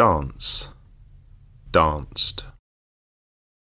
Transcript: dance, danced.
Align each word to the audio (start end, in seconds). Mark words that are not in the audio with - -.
dance, 0.00 0.70
danced. 1.70 2.49